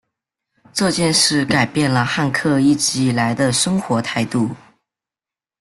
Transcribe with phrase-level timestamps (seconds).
[0.73, 4.49] 这件事改变了汉克一直以来的生活态度。